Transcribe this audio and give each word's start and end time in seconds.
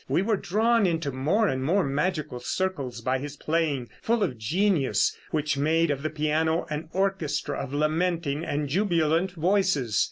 We 0.09 0.23
were 0.23 0.35
drawn 0.35 0.87
into 0.87 1.11
more 1.11 1.47
and 1.47 1.63
more 1.63 1.83
magical 1.83 2.39
circles 2.39 3.01
by 3.01 3.19
his 3.19 3.37
playing, 3.37 3.89
full 4.01 4.23
of 4.23 4.39
genius, 4.39 5.15
which 5.29 5.57
made 5.59 5.91
of 5.91 6.01
the 6.01 6.09
piano 6.09 6.65
an 6.71 6.89
orchestra 6.91 7.59
of 7.59 7.71
lamenting 7.71 8.43
and 8.43 8.67
jubilant 8.67 9.33
voices. 9.33 9.99